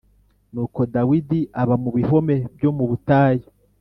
Nuko 0.53 0.79
Dawidi 0.93 1.39
aba 1.61 1.75
mu 1.83 1.89
bihome 1.97 2.35
byo 2.55 2.69
mu 2.77 2.83
butayu 2.89 3.45